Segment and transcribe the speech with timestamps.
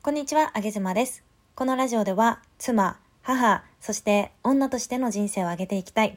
[0.00, 1.24] こんにちは、あげずまです。
[1.56, 6.16] このラジオでは、妻、母、そして女としての人生を上げていきたい。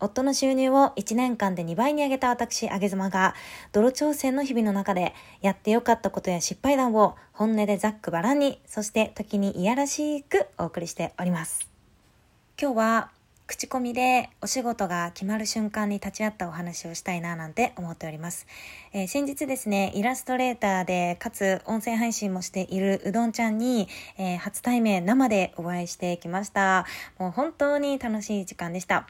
[0.00, 3.34] 夫の収入を1年間で2倍に上げた私、あげずまが、
[3.72, 11.66] 泥挑戦の日々の中で、やってよかったことや失敗談を本音でざっくばらんに、そして時にいやらしくお送りしております。
[12.60, 13.10] 今日は、
[13.52, 18.46] 口コミでお仕事が決まる瞬間に立ち会ったお話をしたいななんて思っております。
[18.94, 26.86] えー先日ですね、イラストレーターで、かつ音声配信もしているうどんちゃんに、えー初対面生でお会いしてきました。
[27.18, 29.06] もう本当に楽しい時間でした。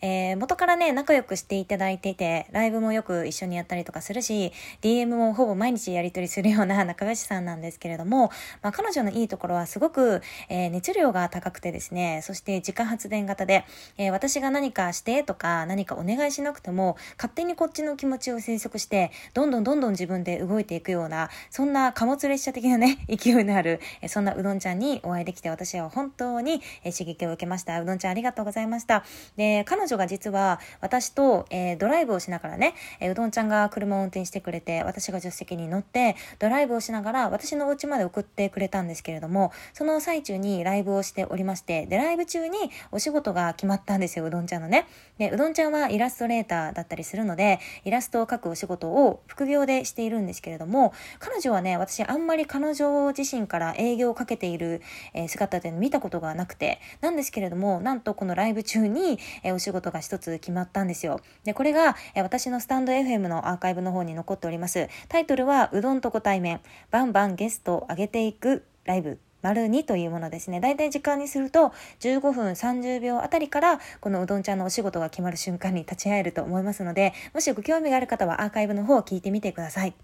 [0.00, 8.30] えー元からね、仲良くしていただいていて、ライブもよく一緒にやったりとかするし、DM もほぼ毎日やり取りするような 仲良しさんなんですけれども、
[8.62, 13.64] まあ、彼女のいいところはすごく、えー熱量が高くてですね、そして自家発電型で、
[13.98, 27.80] えー私が何かしてとか何かお願いしなくても、勝手にこっちの気持ちを推測して、どんどんどんどん自分で動いていくような、そんな貨物列車的なね、 勢いのある、えそんなうどんちゃんにお会いできて私は本当に、え刺激を受けました。
[27.80, 29.04] うどんちゃんありがとうございました。
[29.36, 42.58] で、彼女が実は私と、えードライブをしながらね、えうどんちゃんが車を運転してくれて、私が助手席に乗って、ドライブをしながら私のお家まで送ってくれたんですけれども、その最中にライブをしておりまして、で、ライブ中に
[42.92, 44.86] お仕事が決まったんですよ、うどんちゃんのね。
[45.18, 61.20] で、うどんちゃんはイラストレーターだったりするので、イラストを描くお仕事を副業でしているんですけれども、彼女はね、私あんまり彼女自身から営業をかけている、え姿っていうのを見たことがなくて、なんですけれども、なんとこのライブ中に、えお仕事が一つ決まったんですよ。
[61.44, 64.88] で、これが、え私のスタンド FM のアーカイブの方に残っております。
[65.08, 69.23] タイトルは、うどんとご対面、バンバンゲストを上げていくライブ。
[69.44, 70.58] 丸2というものですね。
[70.58, 79.94] だいたい時間にすると15分30秒あたりからこのうどんちゃんのお仕事が決まる瞬間に立ち会えると思いますので、もしご興味がある方はアーカイブの方を聞いてみてください。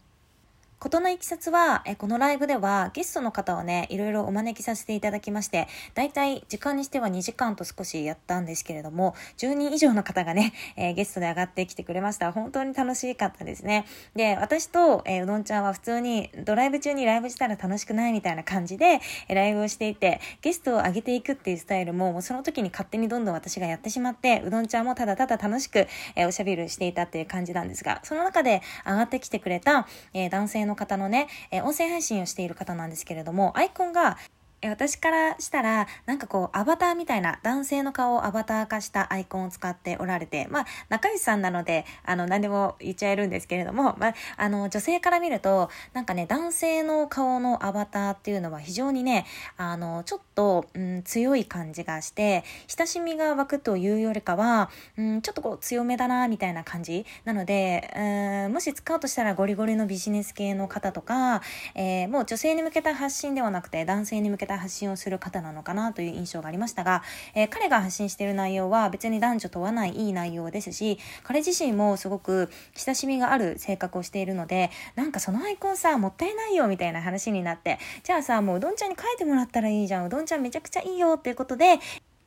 [0.80, 12.32] ことのいきさつは、えこのライブではゲストの方をね、いろいろお招きさせていただきまして、だいたい時間にしては2時間と少しやったんですけれども、10人以上の方がね、えーゲストで上がってきてくれました。
[12.32, 13.84] 本当に楽しかったですね。
[14.14, 25.80] で、私と、えーうどんちゃんは普通にドライブ中にライブしたら楽しくないみたいな感じで、えライブをしていて、ゲストを上げていくっていうスタイルも、もうその時に勝手にどんどん私がやってしまって、うどんちゃんもただただ楽しく、
[26.16, 34.16] えーおしゃべりしていたっていう感じなんですが、その中で上がってきてくれた、え男性のの方のね、え音声配信をしている方なんですけれども、アイコンが、
[34.62, 49.24] 私からしたら、なんかこう、アバターみたいな、男性の顔をアバター化したアイコンを使っておられて、まあ、仲良しさんなので、あの、何でも言っちゃえるんですけれども、まあ、あの、女性から見ると、なんかね、男性の顔のアバターっていうのは非常にね、
[49.56, 57.06] あの、ちょっと、うん、強い感じがして、親しみが湧くというよりかは、うん、ちょっとこう、強めだな、みたいな感じ。
[57.24, 61.40] なので、うん、もし使うとしたらゴリゴリのビジネス系の方とか、
[61.74, 67.02] えーもう女性に向けた発信ではなくて男性に向けた発信をする方なのかなという印象がありましたが、
[67.34, 81.78] えー彼が発信している内容は別に男女問わないいい内容ですし彼自身もすごく親しみがある性格をしているのでなんかそのアイコンさもったいないよみたいな話になってじゃあさもううどんちゃんに書いてもらったらいいじゃんうどんちゃんめちゃくちゃいいよっていうことで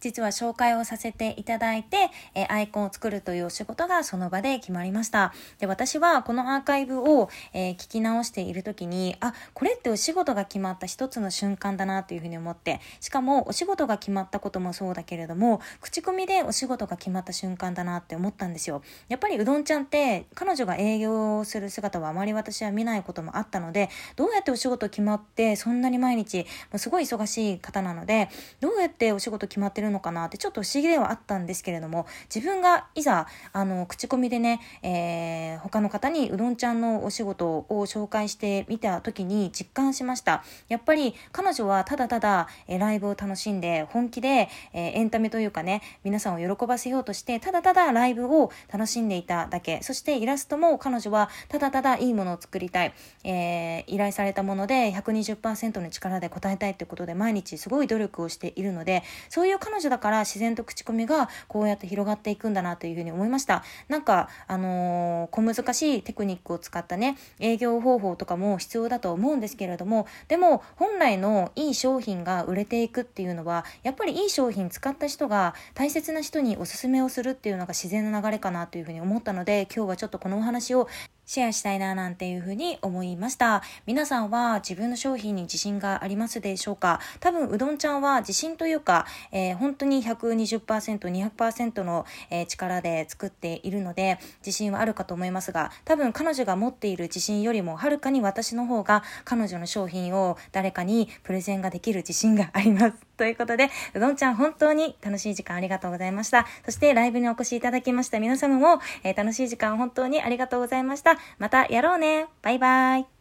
[0.04, 5.34] 実は紹介をさせていただいて、えーアイコンを作るというお仕事がその場で決まりました。
[5.60, 18.82] で、私はこのアーカイブを、えー聞き直している時に、あ、これってお仕事が決まった一つの瞬間だなというふうに思って、しかもお仕事が決まったこともそうだけれども、口コミでお仕事が決まった瞬間だなって思ったんですよ。
[19.08, 40.44] やっぱりうどんちゃんって彼女が営業する姿はあまり私は見ないこともあったので、どうやってお仕事決まってそんなに毎日、もうすごい忙しい方なので、どうやってお仕事決まってるのかなってちょっと不思議ではあったんですけれども、自分がいざ、あの、口コミでね、えー他の方にうどんちゃんのお仕事を紹介してみた時に実感しました。
[40.68, 49.82] やっぱり彼女はただただ、えーライブを楽しんで、本気で、えーエンタメというかね、皆さんを喜ばせようとして、ただただライブを楽しんでいただけ。
[49.84, 52.94] そしてイラストも彼女はただただいいものを作りたい。
[53.24, 63.64] えー依頼されたもので120%の力で答えたいということで毎日すごい努力をしているので、そういう彼女だから自然と口コミがこうやって広がっていくんだなというふうに思いました。
[63.88, 80.88] なんか、あのー小難しいテクニックを使ったね、営業方法とかも必要だと思うんですけれども、でも本来のいい商品が売れていくっていうのは、やっぱりいい商品使った人が大切な人におすすめをするっていうのが自然な流れかなというふうに思ったので、今日はちょっとこのお話を
[81.26, 83.64] シェアしたいななんていうふうに思いました。
[83.86, 87.00] 皆さんは自分の商品に自信がありますでしょうか？
[87.20, 103.13] 多分うどんちゃんは自信というか、えー、本当に120%、200%の、えー、力で作っているので自信はあるかと思いますが多分彼女が持っている自信よりもはるかに私の方が彼女の商品を誰かにプレゼンができる自信があります。
[103.18, 106.46] ということで、うどんちゃん本当に楽しい時間ありがとうございました。
[106.66, 111.18] そしてライブにお越しいただきました皆様も、えー、楽しい時間本当にありがとうございました。
[111.38, 112.28] またやろうね。
[112.42, 113.13] バイバイ。